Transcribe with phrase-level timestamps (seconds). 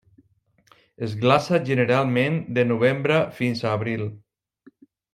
[1.07, 4.11] Es glaça generalment de novembre fins a abril.